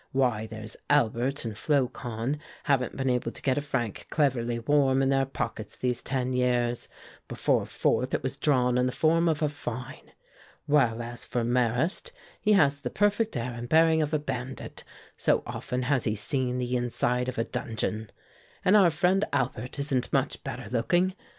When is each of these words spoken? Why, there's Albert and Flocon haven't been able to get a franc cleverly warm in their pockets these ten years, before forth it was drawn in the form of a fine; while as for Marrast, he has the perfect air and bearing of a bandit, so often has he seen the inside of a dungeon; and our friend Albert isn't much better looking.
Why, 0.13 0.47
there's 0.47 0.75
Albert 0.89 1.45
and 1.45 1.55
Flocon 1.55 2.39
haven't 2.63 2.97
been 2.97 3.07
able 3.11 3.29
to 3.29 3.41
get 3.43 3.59
a 3.59 3.61
franc 3.61 4.07
cleverly 4.09 4.57
warm 4.57 5.03
in 5.03 5.09
their 5.09 5.27
pockets 5.27 5.77
these 5.77 6.01
ten 6.01 6.33
years, 6.33 6.89
before 7.27 7.67
forth 7.67 8.11
it 8.15 8.23
was 8.23 8.35
drawn 8.35 8.79
in 8.79 8.87
the 8.87 8.91
form 8.93 9.29
of 9.29 9.43
a 9.43 9.47
fine; 9.47 10.11
while 10.65 11.03
as 11.03 11.23
for 11.23 11.43
Marrast, 11.43 12.11
he 12.41 12.53
has 12.53 12.79
the 12.81 12.89
perfect 12.89 13.37
air 13.37 13.53
and 13.53 13.69
bearing 13.69 14.01
of 14.01 14.11
a 14.11 14.17
bandit, 14.17 14.83
so 15.15 15.43
often 15.45 15.83
has 15.83 16.05
he 16.05 16.15
seen 16.15 16.57
the 16.57 16.75
inside 16.75 17.29
of 17.29 17.37
a 17.37 17.43
dungeon; 17.43 18.09
and 18.65 18.75
our 18.75 18.89
friend 18.89 19.23
Albert 19.31 19.77
isn't 19.77 20.11
much 20.11 20.43
better 20.43 20.67
looking. 20.71 21.13